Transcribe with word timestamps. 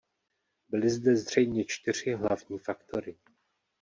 Byly 0.69 0.89
zde 0.89 1.15
zřejmě 1.15 1.65
čtyři 1.67 2.13
hlavní 2.13 2.59
faktory. 2.59 3.17